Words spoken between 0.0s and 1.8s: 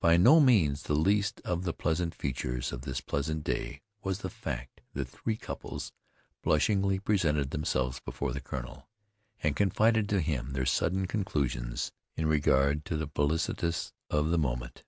By no means the least of the